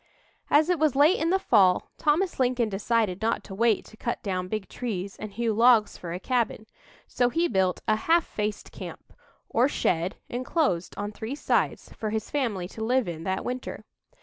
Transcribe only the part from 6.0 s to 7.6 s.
a cabin, so he